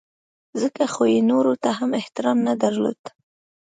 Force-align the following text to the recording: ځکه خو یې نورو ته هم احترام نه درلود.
ځکه 0.61 0.83
خو 0.93 1.03
یې 1.13 1.19
نورو 1.31 1.53
ته 1.63 1.69
هم 1.77 1.89
احترام 1.99 2.37
نه 2.47 2.53
درلود. 2.61 3.01